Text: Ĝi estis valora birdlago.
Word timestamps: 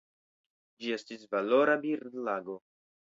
Ĝi 0.85 0.95
estis 0.95 1.27
valora 1.35 1.77
birdlago. 1.85 2.61